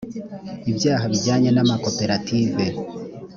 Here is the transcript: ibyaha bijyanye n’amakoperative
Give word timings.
ibyaha 0.69 1.03
bijyanye 1.13 1.49
n’amakoperative 1.53 2.65